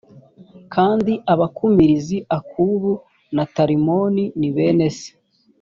[0.73, 2.91] kandi abakumirizi akubu
[3.35, 5.09] na talimoni ni bene se